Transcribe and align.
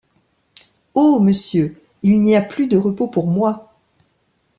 Oh! 0.95 1.19
monsieur, 1.19 1.79
il 2.01 2.23
n’y 2.23 2.35
a 2.35 2.41
plus 2.41 2.65
de 2.65 2.75
repos 2.75 3.07
pour 3.07 3.27
moi! 3.27 3.71